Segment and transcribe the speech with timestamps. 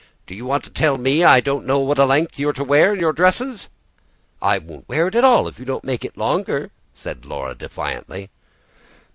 [0.25, 3.13] Do you want to tell me I don't know what length you're to wear your
[3.13, 3.69] dresses?"
[4.41, 8.31] "I won't wear it at all if you don't make it longer," said Laura defiantly.